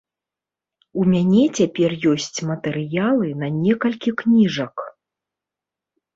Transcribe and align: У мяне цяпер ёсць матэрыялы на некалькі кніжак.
У 1.01 1.03
мяне 1.11 1.43
цяпер 1.59 1.89
ёсць 2.13 2.39
матэрыялы 2.53 3.27
на 3.43 3.47
некалькі 3.59 4.09
кніжак. 4.25 4.75